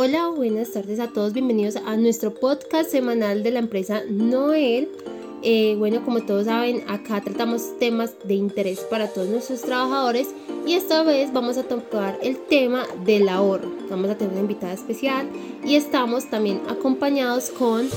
[0.00, 4.88] Hola, buenas tardes a todos, bienvenidos a nuestro podcast semanal de la empresa Noel.
[5.42, 10.28] Eh, bueno, como todos saben, acá tratamos temas de interés para todos nuestros trabajadores
[10.64, 13.72] y esta vez vamos a tocar el tema del ahorro.
[13.90, 15.28] Vamos a tener una invitada especial
[15.64, 17.88] y estamos también acompañados con...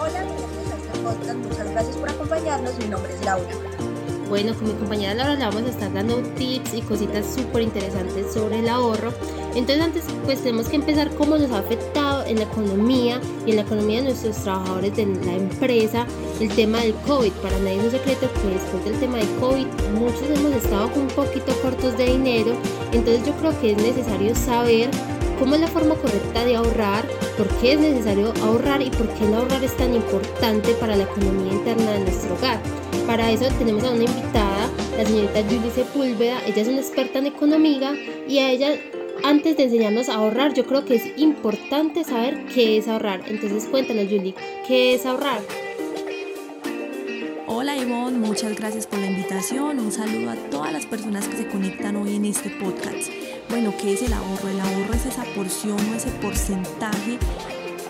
[0.00, 3.87] Hola, bienvenidos a este podcast, muchas gracias por acompañarnos, mi nombre es Laura.
[4.28, 8.32] Bueno, con mi compañera Laura le vamos a estar dando tips y cositas súper interesantes
[8.34, 9.10] sobre el ahorro.
[9.54, 13.56] Entonces antes pues tenemos que empezar cómo nos ha afectado en la economía y en
[13.56, 16.06] la economía de nuestros trabajadores de la empresa
[16.40, 17.32] el tema del COVID.
[17.42, 19.66] Para nadie es un secreto que después del tema del COVID
[19.98, 22.52] muchos hemos estado un poquito cortos de dinero.
[22.92, 24.90] Entonces yo creo que es necesario saber
[25.38, 27.06] cómo es la forma correcta de ahorrar,
[27.38, 31.04] por qué es necesario ahorrar y por qué el ahorrar es tan importante para la
[31.04, 32.60] economía interna de nuestro hogar.
[33.08, 36.44] Para eso tenemos a una invitada, la señorita Julie Sepúlveda.
[36.46, 37.94] Ella es una experta en economía
[38.28, 38.74] y a ella,
[39.24, 43.22] antes de enseñarnos a ahorrar, yo creo que es importante saber qué es ahorrar.
[43.26, 44.34] Entonces cuéntanos, Julie,
[44.66, 45.40] ¿qué es ahorrar?
[47.46, 49.80] Hola Ivonne, muchas gracias por la invitación.
[49.80, 53.10] Un saludo a todas las personas que se conectan hoy en este podcast.
[53.48, 54.48] Bueno, ¿qué es el ahorro?
[54.50, 57.16] El ahorro es esa porción o ese porcentaje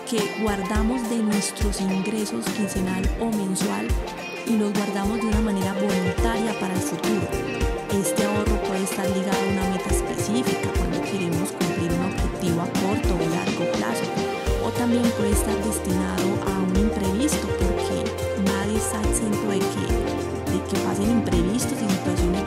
[0.09, 3.85] que guardamos de nuestros ingresos quincenal o mensual
[4.47, 7.27] y los guardamos de una manera voluntaria para el futuro.
[7.91, 12.69] Este ahorro puede estar ligado a una meta específica cuando queremos cumplir un objetivo a
[12.79, 14.05] corto o largo plazo
[14.63, 18.05] o también puede estar destinado a un imprevisto porque
[18.45, 19.85] nadie está exento de que,
[20.51, 22.43] de que pasen imprevistos y situaciones,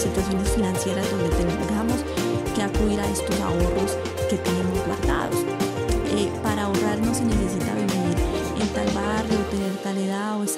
[0.00, 2.00] situaciones financieras donde tengamos
[2.54, 5.40] que acudir a estos ahorros que tenemos guardados.
[6.16, 8.16] Eh, para ahorrar no se necesita vivir
[8.60, 9.73] en tal barrio, tener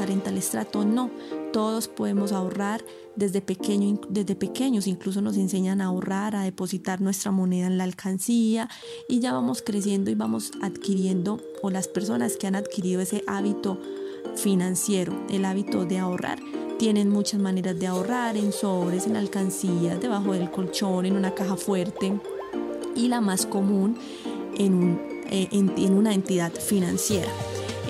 [0.05, 1.11] en tal estrato, no.
[1.53, 2.85] Todos podemos ahorrar
[3.17, 7.85] desde, pequeño, desde pequeños, incluso nos enseñan a ahorrar, a depositar nuestra moneda en la
[7.85, 8.69] alcancía
[9.09, 13.81] y ya vamos creciendo y vamos adquiriendo, o las personas que han adquirido ese hábito
[14.37, 16.39] financiero, el hábito de ahorrar,
[16.79, 21.57] tienen muchas maneras de ahorrar en sobres, en alcancías, debajo del colchón, en una caja
[21.57, 22.21] fuerte
[22.95, 23.97] y la más común
[24.59, 25.01] en,
[25.31, 27.33] eh, en una entidad financiera.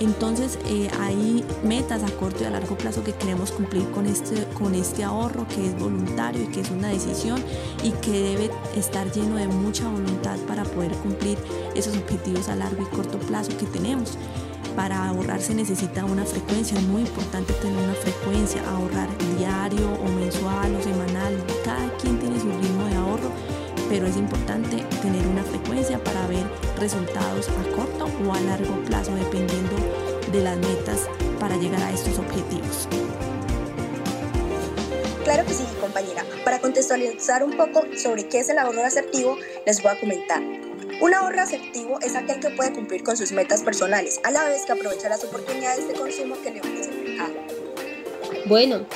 [0.01, 4.45] Entonces eh, hay metas a corto y a largo plazo que queremos cumplir con este,
[4.55, 7.43] con este ahorro que es voluntario y que es una decisión
[7.83, 11.39] y que debe estar lleno de mucha voluntad para poder cumplir
[11.75, 14.19] esos objetivos a largo y corto plazo que tenemos.
[14.75, 19.09] Para ahorrar se necesita una frecuencia, es muy importante tener una frecuencia, ahorrar
[19.39, 23.31] diario o mensual o semanal, cada quien tiene su ritmo de ahorro
[23.89, 26.45] pero es importante tener una frecuencia para ver
[26.79, 29.77] resultados a corto o a largo plazo dependiendo
[30.33, 32.89] de las metas para llegar a estos objetivos.
[35.25, 36.25] Claro que sí, compañera.
[36.45, 40.41] Para contextualizar un poco sobre qué es el ahorro asertivo, les voy a comentar.
[41.01, 44.65] Un ahorro asertivo es aquel que puede cumplir con sus metas personales, a la vez
[44.65, 47.35] que aprovecha las oportunidades de consumo que le ofrece el mercado.
[48.47, 48.87] Bueno,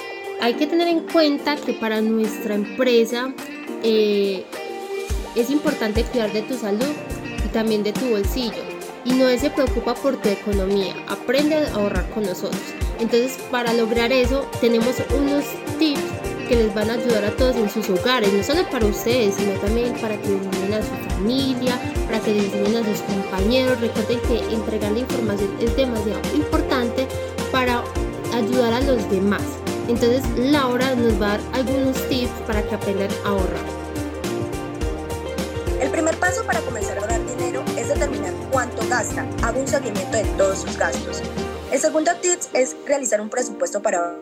[0.41, 3.34] hay que tener en cuenta que para nuestra empresa
[3.82, 4.44] eh,
[5.34, 6.94] es importante cuidar de tu salud
[7.52, 8.62] también de tu bolsillo.
[9.04, 12.60] Y no se preocupa por tu economía, aprende a ahorrar con nosotros.
[12.98, 15.44] Entonces, para lograr eso, tenemos unos
[15.78, 16.00] tips
[16.50, 19.52] que les van a ayudar a todos en sus hogares, no solo para ustedes, sino
[19.60, 23.80] también para que les a su familia, para que les a sus compañeros.
[23.80, 27.06] Recuerden que entregar la información es demasiado importante
[27.52, 27.84] para
[28.34, 29.42] ayudar a los demás.
[29.88, 33.69] Entonces, Laura nos va a dar algunos tips para que aprendan a ahorrar.
[39.00, 41.22] Haga un seguimiento de todos sus gastos.
[41.72, 44.14] El segundo tip es realizar un presupuesto para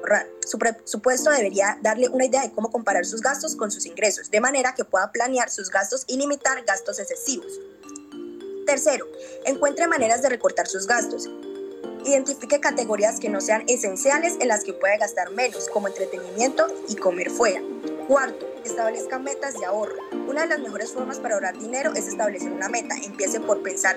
[0.00, 0.26] ahorrar.
[0.44, 4.40] Su presupuesto debería darle una idea de cómo comparar sus gastos con sus ingresos, de
[4.40, 7.60] manera que pueda planear sus gastos y limitar gastos excesivos.
[8.66, 9.06] Tercero,
[9.44, 11.30] encuentre maneras de recortar sus gastos.
[12.04, 16.96] Identifique categorías que no sean esenciales en las que pueda gastar menos, como entretenimiento y
[16.96, 17.62] comer fuera.
[18.08, 19.96] Cuarto, establezca metas de ahorro.
[20.28, 22.96] Una de las mejores formas para ahorrar dinero es establecer una meta.
[23.02, 23.96] Empiece por pensar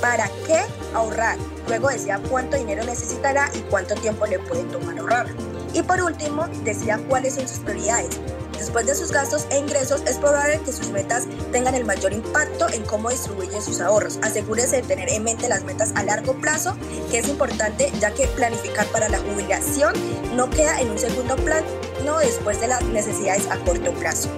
[0.00, 0.60] para qué
[0.94, 1.36] ahorrar.
[1.68, 5.26] Luego decida cuánto dinero necesitará y cuánto tiempo le puede tomar ahorrar.
[5.72, 8.18] Y por último, decida cuáles son sus prioridades.
[8.60, 12.68] Después de sus gastos e ingresos, es probable que sus metas tengan el mayor impacto
[12.68, 14.18] en cómo distribuyen sus ahorros.
[14.20, 16.76] Asegúrese de tener en mente las metas a largo plazo,
[17.10, 19.94] que es importante ya que planificar para la jubilación
[20.36, 24.28] no queda en un segundo plano después de las necesidades a corto plazo.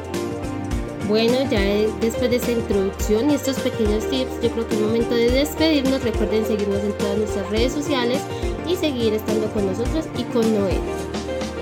[1.09, 1.61] Bueno, ya
[2.01, 6.01] después de esta introducción y estos pequeños tips, yo creo que es momento de despedirnos.
[6.05, 8.21] Recuerden seguirnos en todas nuestras redes sociales
[8.69, 11.12] y seguir estando con nosotros y con Noel.